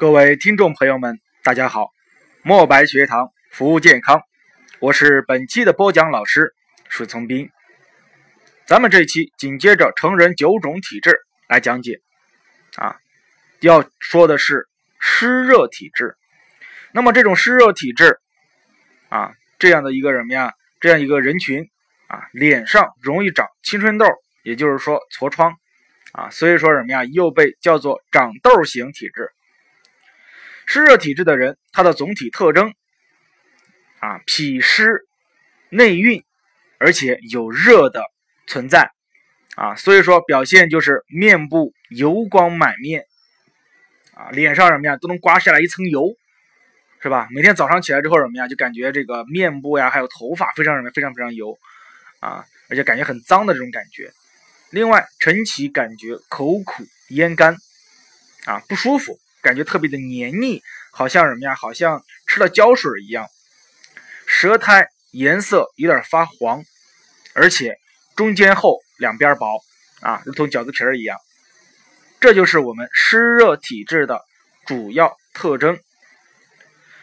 [0.00, 1.90] 各位听众朋友们，大家好！
[2.42, 4.22] 墨白学堂服务健康，
[4.78, 6.54] 我是本期的播讲老师
[6.88, 7.50] 水从斌。
[8.64, 12.00] 咱们这期紧接着成人九种体质来讲解
[12.76, 12.96] 啊，
[13.60, 16.16] 要说的是湿热体质。
[16.94, 18.20] 那么这种湿热体质
[19.10, 20.54] 啊，这样的一个什么呀？
[20.80, 21.68] 这样一个人群
[22.06, 24.06] 啊，脸上容易长青春痘，
[24.44, 25.54] 也就是说痤疮
[26.12, 27.04] 啊，所以说什么呀？
[27.04, 29.30] 又被叫做长痘型体质。
[30.72, 32.72] 湿热体质的人，他的总体特征
[33.98, 35.04] 啊，脾湿
[35.68, 36.22] 内蕴，
[36.78, 38.04] 而且有热的
[38.46, 38.92] 存在
[39.56, 43.04] 啊，所以说表现就是面部油光满面
[44.14, 46.14] 啊，脸上什么呀都能刮下来一层油，
[47.02, 47.26] 是吧？
[47.32, 51.58] 每天早上起来之后什么呀，就感觉这个面部呀还有头发非常什么非常非常油
[52.20, 54.12] 啊，而且感觉很脏的这种感觉。
[54.70, 57.56] 另外，晨起感觉口苦咽干
[58.44, 59.18] 啊，不舒服。
[59.42, 60.62] 感觉特别的黏腻，
[60.92, 61.54] 好像什么呀？
[61.54, 63.26] 好像吃了胶水一样。
[64.26, 66.62] 舌苔颜色有点发黄，
[67.34, 67.76] 而且
[68.14, 69.60] 中间厚，两边薄，
[70.02, 71.16] 啊，如同饺子皮儿一样。
[72.20, 74.22] 这就是我们湿热体质的
[74.66, 75.80] 主要特征。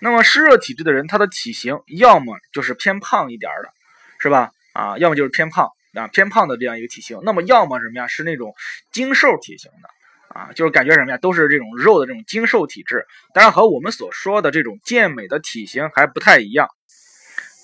[0.00, 3.72] 那么湿热体质的人，他的体型要么就是偏胖一点的，
[4.20, 4.52] 是吧？
[4.74, 7.18] 啊，要么就是偏胖啊，偏胖的这样一个体型。
[7.24, 8.06] 那么要么什么呀？
[8.06, 8.54] 是那种
[8.92, 9.90] 精瘦体型的。
[10.28, 16.68] 啊，就是感觉什么呀，都是这种肉的这种精瘦体质，当然和我们所说的这种健美的体型还不太一样。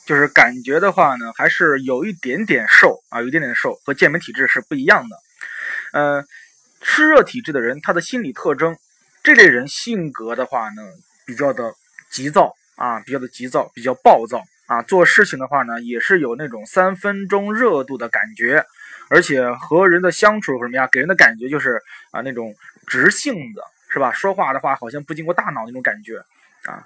[0.06, 5.16] 就是感觉的话呢，还是有一点点瘦啊，有一点点瘦，和健美体质是不一样的。
[5.92, 6.24] 呃，
[6.82, 8.76] 湿热体质的人，他的心理特征，
[9.22, 10.82] 这类人性格的话呢，
[11.24, 11.72] 比较的
[12.10, 18.66] 急躁啊，比较的急躁，比较暴躁啊，做事情的话呢，也是有那种三分钟热度的感觉。
[19.10, 22.54] 而且和人的相处什么呀，给人的感觉就是啊那种
[22.86, 23.60] 直性子，
[23.90, 24.12] 是吧？
[24.12, 26.18] 说话的话好像不经过大脑那种感觉
[26.64, 26.84] 啊。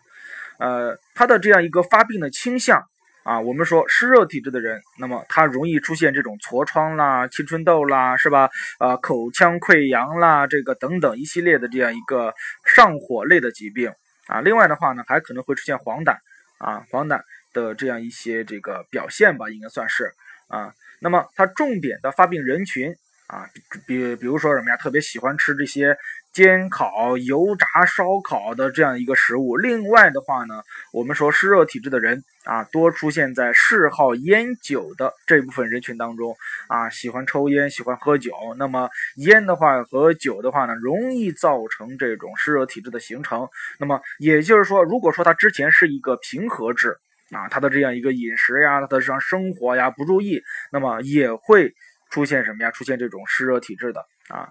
[0.59, 2.83] 呃，他的这样一个发病的倾向
[3.23, 8.51] 啊，我们说湿热体质的人，那么他容易出现这种痤疮啦、青春痘啦，是吧？
[8.79, 12.35] 啊，口腔溃疡啦，这个等等一系列的这样一个
[12.65, 13.93] 上火类的疾病
[14.27, 14.41] 啊。
[14.41, 16.17] 另外的话呢，还可能会出现黄疸
[16.59, 17.21] 啊，黄疸
[17.53, 20.13] 的这样一些这个表现吧，应该算是
[20.49, 20.73] 啊。
[21.01, 22.95] 那么它重点的发病人群
[23.29, 23.45] 啊，
[23.87, 25.97] 比比如说什么呀，特别喜欢吃这些
[26.33, 29.57] 煎烤、油炸、烧烤的这样一个食物。
[29.57, 30.63] 另外的话呢，
[30.95, 36.35] 我们说湿热体质的人啊，多出现在嗜好烟酒的这部分人群当中
[36.69, 38.33] 啊，喜欢抽烟、喜欢喝酒。
[38.57, 43.47] 那么烟的话和酒的话呢，容易造成这种湿热体质的形成。
[43.79, 46.97] 那么也就是说，如果说他之前是一个平和质。
[47.31, 51.75] 啊，他的这样一个饮食呀，他的这样生活呀不注意，那么也会
[52.11, 52.71] 出现什么呀？
[52.71, 54.49] 出现这种湿热体质的啊。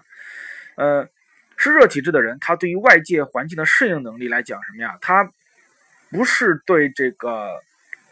[0.76, 1.08] 呃，
[1.56, 4.96] 湿热体质的人，他对于外界环境的适应能力来讲什么呀？
[5.00, 5.28] 他
[6.10, 7.60] 不是对这个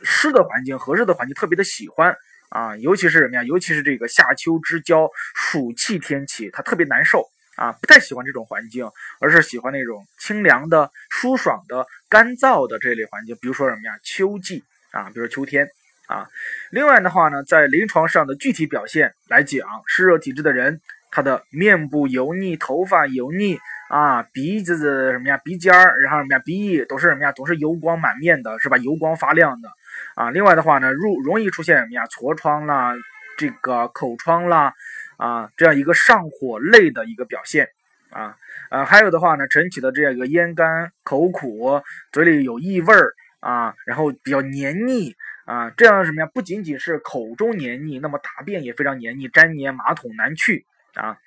[0.03, 2.16] 湿的环境、和热的环境特别的喜欢
[2.48, 3.44] 啊，尤其是什么呀？
[3.44, 7.25] 尤其是这个夏秋之交、暑气天气，他特别难受
[7.56, 8.89] 啊，不太喜欢这种环境，
[9.21, 11.87] 而是喜欢那种清凉的、舒爽的。
[12.09, 13.93] 干燥的这类环境，比如说什么呀？
[14.05, 14.62] 秋季
[14.93, 15.69] 啊，比如说秋天
[16.06, 16.28] 啊。
[16.71, 20.81] 另外的话呢，在临床上的具体表现来讲，湿热体质的人，
[21.11, 23.59] 他的面部油腻、头发油腻
[23.89, 25.37] 啊，鼻子的什么呀？
[25.39, 26.39] 鼻尖儿，然后什么呀？
[26.45, 27.33] 鼻翼都是什么呀？
[27.33, 28.77] 都是油光满面的，是吧？
[28.77, 29.69] 油光发亮的
[30.15, 30.31] 啊。
[30.31, 32.05] 另外的话呢，入容易出现什么呀？
[32.06, 32.95] 痤疮啦，
[33.37, 34.72] 这个口疮啦，
[35.16, 37.69] 啊，这样一个上火类的一个表现。
[38.10, 38.37] 啊，
[38.71, 41.82] 呃，还有的话呢，晨起的这样一个咽干、口苦、
[42.12, 46.31] 嘴里有异味儿啊，然后比较黏腻啊，这样什么呀？
[46.32, 51.19] 不仅仅是口中黏腻，那么大便也非常黏腻，粘黏马桶难去啊。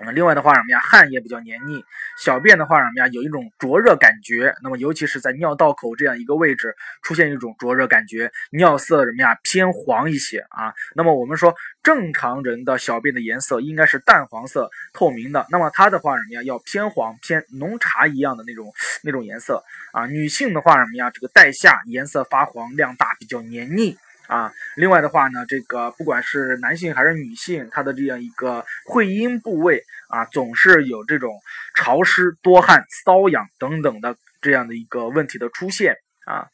[0.00, 1.84] 嗯，另外的话什么呀，汗也比较黏腻，
[2.18, 4.54] 小便的话什么呀，有一种灼热感觉。
[4.62, 10.72] 那么尤其是在尿道口这样一个位置出现一种灼热感觉，尿色什么呀偏黄一些啊。
[10.94, 18.72] 那么我们说正常人的小便的颜色应该是淡黄色透明的，那么它的话什么呀要偏黄偏浓茶一样的那种
[19.02, 20.06] 那种颜色啊。
[20.06, 23.96] 女性的话什么呀，这个带下颜色发黄量大，比较黏腻。
[24.28, 31.34] 啊，另外的话呢，这个不管是男性还是女性，他的这样一个会阴部位啊，总是有这种
[31.74, 35.96] 潮湿、多汗、瘙痒等等的这样的一个问题的出现
[36.26, 36.46] 啊，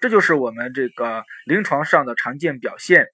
[0.00, 3.06] 这就是我们这个临床上的常见表现。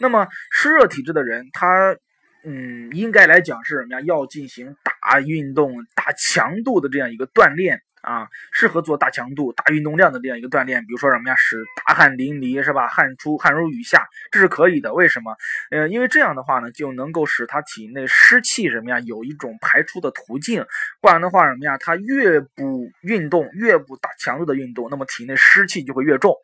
[0.00, 1.96] 那么湿热体质的人，他
[2.44, 4.00] 嗯，应该来讲是什么呀？
[4.06, 12.86] 要进行大运动、大强度的这样一个锻炼啊，适合做大强度、大运动量的这样一个锻炼，比如说什么呀，使大汗淋漓是吧？
[12.88, 14.94] 汗出汗如雨下，这是可以的。
[14.94, 15.36] 为什么？
[15.70, 20.64] 呃，因为这样的话呢，就能够使他体内湿气什么呀，有一种排出的途径。
[21.00, 26.34] 不然的话什么呀，他越不运动，越不大强度的运动，那么体内湿气就会越重。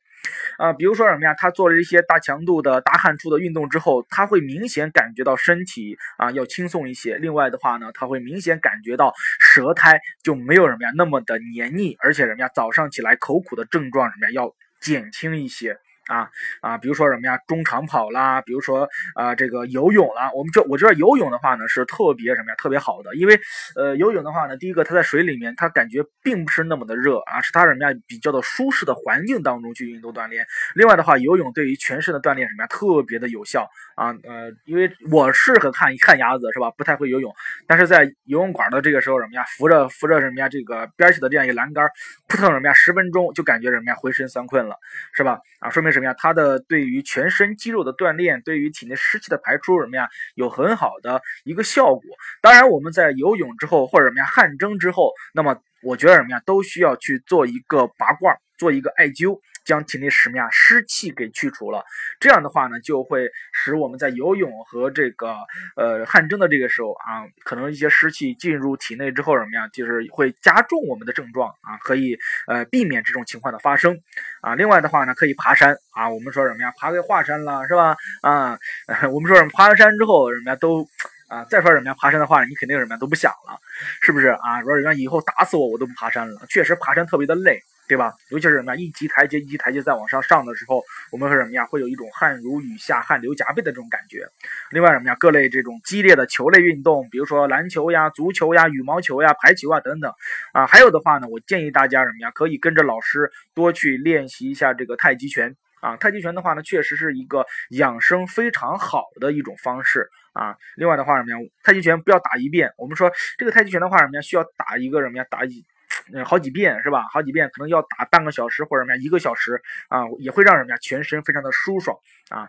[0.58, 1.34] 啊，比如说什么呀？
[1.34, 7.16] 他做了一些大强度的大汗出的运动之后，他会明显感觉到身体啊要轻松一些。
[7.16, 15.78] 另外的话呢，他会明显感觉到舌苔就没有什么呀那么的黏腻，而且什么呀早上起来口苦的症状什么呀要减轻一些。
[16.08, 16.28] 啊
[16.60, 23.40] 啊，比如说什么呀，中长跑啦，比如说啊这个游泳啦，我们这我觉得游泳的话呢是特别什么呀，特别好的，因为
[23.76, 30.44] 呃游泳的话呢，第一个它在水里面，它感觉并不是那么的热啊，是它什么呀比较的舒适的环境当中去运动锻炼。
[30.74, 33.66] 另外的话，游泳对于全身的锻炼什么呀特别的有效
[33.96, 37.32] 啊呃，因为我是个旱旱鸭子是吧，不太会游泳，
[37.66, 41.88] 但是在游泳馆的这个时候什么呀，扶着扶着什么呀这个边儿起的这样一个栏杆，
[42.28, 44.76] 扑腾什么呀十分钟就感觉什么呀浑身酸困了
[45.14, 45.40] 是吧？
[45.60, 45.93] 啊说明。
[45.94, 46.14] 什么呀？
[46.18, 52.02] 它的对于全身肌肉的锻炼，对于体内湿气的排出，什么呀，有很好的一个效果。
[52.42, 59.38] 当然，我们在游泳之后或者什么呀汗蒸之后，那么我觉得什么呀，都需要去做一个拔罐，做一个艾灸。
[59.64, 61.84] 将体内什么呀湿气给去除了，
[62.20, 65.34] 这样的话呢，就会使我们在游泳和这个
[65.76, 72.16] 呃汗蒸的这个时候啊，可能一些湿气进入体内之后什么呀，就是会加重我们的症状啊，可以
[72.46, 73.98] 呃避免这种情况的发生
[74.42, 74.54] 啊。
[74.54, 77.96] 另外的话呢，可以爬山啊，我们说什么呀，爬个华山了是吧？
[78.22, 78.58] 啊，
[79.12, 80.86] 我们说什么爬完山之后什么呀都
[81.28, 83.58] 啊，再说什么呀爬山的话，你肯定什么呀都不想了，
[84.02, 84.62] 是不是啊？
[84.62, 87.60] 说人家以后打死我我都不爬山了，确实爬山特别的累。
[87.86, 88.14] 对吧？
[88.30, 88.76] 尤其是什么呀？
[88.80, 90.82] 一级台阶一级台阶再往上上的时候，
[91.12, 91.66] 我们会什么呀？
[91.66, 94.26] 会有一种汗如雨下、汗流浃背的这种感觉。
[94.70, 95.16] 另外什么呀？
[95.18, 100.12] 各类这种激烈的球类运动，比如说篮球呀、足球呀、羽毛球呀、排球啊等等
[100.52, 100.66] 啊。
[100.66, 102.30] 还有的话呢，我建议大家什么呀？
[102.30, 105.96] 可以跟着老师多去练习一下这个太极拳啊。
[105.96, 110.56] 太极拳的话呢，确实是一个养生非常好的一种方式啊。
[110.76, 111.36] 另外的话什么呀？
[111.62, 112.72] 太极拳不要打一遍。
[112.78, 114.22] 我们说这个太极拳的话什么呀？
[114.22, 115.24] 需要打一个什么呀？
[115.28, 115.64] 打一。
[116.12, 117.04] 嗯，好几遍是吧？
[117.12, 121.96] 好几遍可能要打半个小时或者什么呀，一个小时啊，也会让人家全身非常的舒爽
[122.30, 122.48] 啊。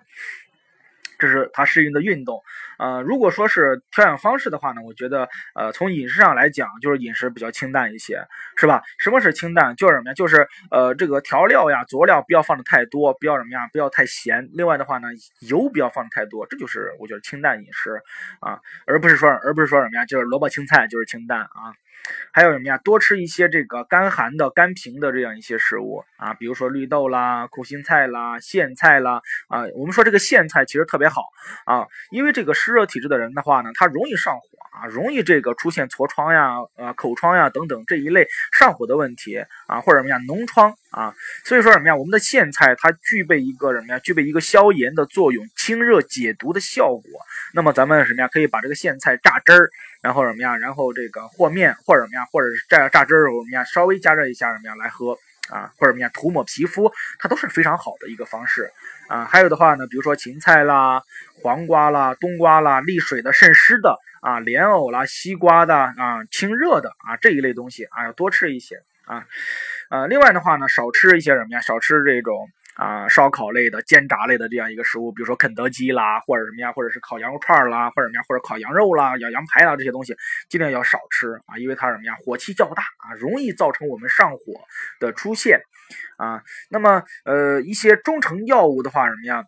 [1.18, 2.42] 这是它适应的运动。
[2.78, 8.22] 呃，如果说是调养方式的话呢，我觉得呃，从饮食上来讲，就是饮食比较清淡一些，
[8.58, 8.84] 是吧？
[9.00, 9.74] 什么是清淡？
[9.78, 10.14] 就是什么呀？
[10.14, 13.66] 就是呃，这个调料呀、佐料不要放的太多，不要什么呀？
[13.72, 14.50] 不要太咸。
[14.52, 15.08] 另外的话呢，
[15.48, 17.92] 油不要放的太多，这就是我觉得清淡饮食
[18.42, 20.06] 啊，而不是说而不是说什么呀？
[20.06, 21.72] 就是萝卜青菜就是清淡啊。
[22.32, 22.78] 还有什么呀？
[22.80, 29.64] 多吃一些这个干寒的、甘平的这样一些食物啊，比如说绿豆啦、苦心菜啦、苋菜啦啊。
[29.76, 31.22] 我们说这个苋菜其实特别好
[31.66, 38.28] 啊，因为这个湿热体质的人的话呢，他容易上火啊，容易这个出现痤疮呀、呃口疮呀等等这一类
[38.58, 41.14] 上火的问题啊，或者什么呀脓疮啊。
[41.44, 41.96] 所以说什么呀？
[41.96, 44.00] 我们的苋菜它具备一个什么呀？
[44.00, 47.04] 具备一个消炎的作用、清热解毒的效果。
[47.54, 48.28] 那么咱们什么呀？
[48.28, 49.70] 可以把这个苋菜榨汁儿。
[50.02, 50.56] 然后什么呀？
[50.58, 52.26] 然后这个和面或者什么呀？
[52.32, 53.64] 或者是榨榨汁儿什么呀？
[53.64, 55.18] 稍微加热一下什么呀来喝
[55.50, 55.72] 啊？
[55.78, 56.10] 或者怎么样？
[56.14, 58.72] 涂抹皮肤，它都是非常好的一个方式
[59.08, 59.26] 啊。
[59.26, 61.02] 还有的话呢，比如说芹菜啦、
[61.42, 68.76] 黄瓜啦、冬瓜啦、利水的、渗湿的啊、莲藕啦、西瓜的啊、清热的啊这一类东西啊，要多吃一些
[69.06, 69.26] 啊。
[69.90, 71.62] 呃，另外的话呢，少吃一些什么呀？
[71.62, 72.48] 少吃这种。
[72.76, 80.14] 啊，烧烤类的、煎炸类的这样一个食物，比如说肯德基啦，或者什么呀，或者是烤羊肉串啦，或者什么呀，或者烤羊肉啦、羊羊排啦这些东西，
[80.50, 84.40] 尽量要少吃啊，因为它什么呀，火气较大啊，容易造成我们上火
[85.00, 85.62] 的出现
[86.18, 86.44] 啊。
[86.70, 89.46] 那么，呃，一些中成药物的话，什么呀，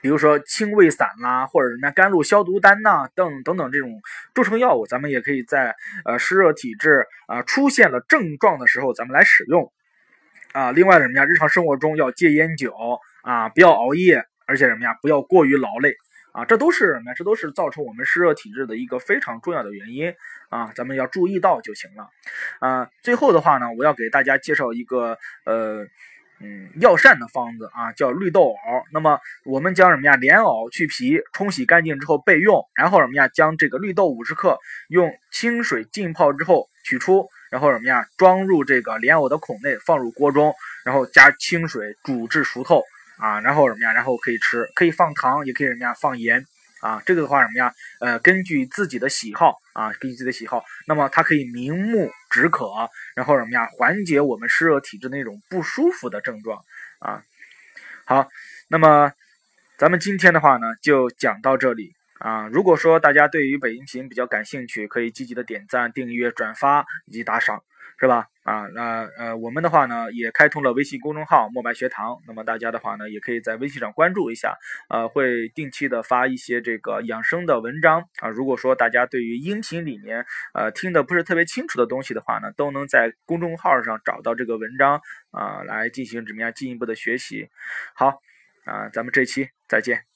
[0.00, 4.00] 比如说清胃散啦，或者什么，甘露消毒丹呐，等等等这种
[4.34, 5.74] 中成药物，咱们也可以在
[6.04, 9.72] 呃湿热体质啊出现了症状的时候，咱们来使用。
[10.52, 11.24] 啊，另外什么呀？
[11.24, 12.74] 日常生活中要戒烟酒
[13.22, 14.96] 啊，不要熬夜，而且什么呀？
[15.00, 15.94] 不要过于劳累
[16.32, 17.14] 啊，这都是什么呀？
[17.14, 20.12] 这都是造成我们湿热体质的一个非常重要的原因
[20.48, 22.08] 啊，咱们要注意到就行了。
[22.58, 25.84] 啊，最后的话呢，我要给大家介绍一个呃
[26.40, 28.54] 嗯药膳的方子啊，叫绿豆藕。
[28.92, 30.16] 那么我们将什么呀？
[30.16, 32.60] 莲藕去皮，冲洗干净之后备用。
[32.74, 33.28] 然后什么呀？
[33.28, 37.28] 将这个绿豆五十克用清水浸泡之后取出。
[37.50, 38.06] 然后什么呀？
[38.16, 40.54] 装入这个莲藕的孔内，放入锅中，
[40.84, 42.82] 然后加清水煮至熟透
[43.18, 43.40] 啊。
[43.40, 43.92] 然后什么呀？
[43.92, 45.92] 然后可以吃，可以放糖，也可以什么呀？
[45.94, 46.44] 放盐
[46.80, 47.02] 啊。
[47.04, 47.74] 这个的话什么呀？
[48.00, 52.70] 呃，根据自己的喜好啊，根据自己的喜好，那么它可以明目止渴，
[53.16, 53.66] 然后什么呀？
[53.76, 56.62] 缓解我们湿热体质那种不舒服的症状
[57.00, 57.22] 啊。
[58.04, 58.28] 好，
[58.68, 59.12] 那么
[59.76, 61.94] 咱们今天的话呢，就讲到这里。
[62.20, 67.64] 啊，如果说大家对于本音频比较感兴趣，可以积极的点赞、订阅、转发以及打赏，
[67.98, 68.26] 是吧？
[68.42, 72.18] 啊，那呃，我们的话呢，也开通了微信公众号“墨白学堂”。
[72.28, 74.54] 那么大家的话呢，也可以在微信上关注一下，
[74.90, 78.28] 呃，会定期的发一些这个养生的文章啊。
[78.28, 85.00] 如果说大家对于音频里面呃听的不是特别清楚的东西的话呢，都能在公众号上找到这个文章
[85.30, 87.48] 啊，来进行怎么样进一步的学习。
[87.94, 88.20] 好，
[88.66, 90.09] 啊，咱们这期再见。